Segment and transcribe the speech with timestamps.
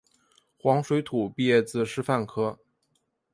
[0.57, 2.57] 黄土水毕业自师范科